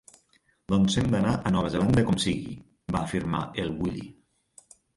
[0.71, 2.57] Doncs hem d'anar a Nova Zelanda com sigui
[2.95, 4.05] —va afirmar el Willy.